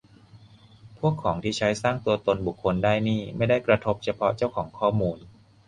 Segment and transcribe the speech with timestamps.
[0.99, 5.17] พวกของที่ใช้สร้างตัวตนบุคคลได้นี่ไม่ได้กระทบเฉพาะเจ้าของข้อมูล